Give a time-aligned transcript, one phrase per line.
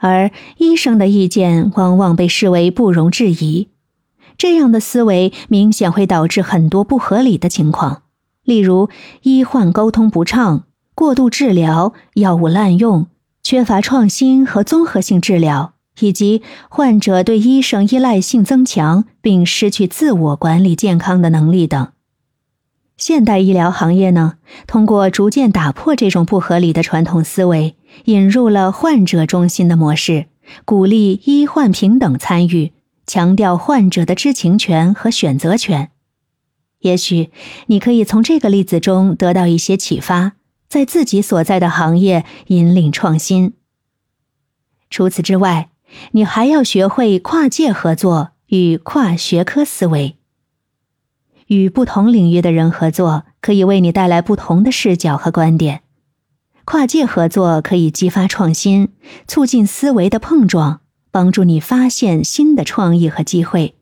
[0.00, 3.68] 而医生的意见往往被视为不容置疑。
[4.36, 8.02] 这样的思维明显会导致很多不合理的情况，
[8.42, 8.88] 例如
[9.22, 13.06] 医患沟通不畅、过度治疗、药物滥用、
[13.42, 21.88] 缺乏创新和综合性治疗，以及患者对医生依赖性增强并失去自我管理健康的能力等。
[22.96, 24.34] 现代医疗行业呢，
[24.66, 30.26] 通过逐渐打破这种不合理的传统思维，引入了患者中心的模式，
[30.64, 32.72] 鼓励医患平等参与，
[33.06, 35.90] 强调患者的知情权和选择权。
[36.80, 37.30] 也许
[37.66, 40.32] 你可以从这个例子中得到一些启发，
[40.68, 43.52] 在自己所在的行业引领创新。
[44.88, 45.70] 除此之外，
[46.12, 50.16] 你还要学会跨界合作与跨学科思维。
[51.48, 55.82] 与不同领域的人合作，可以为你带来不同的视角和观点。
[56.70, 58.90] 跨界合作可以激发创新，
[59.26, 60.78] 促进思维的碰撞，
[61.10, 63.74] 帮助你发现新的创意和机会。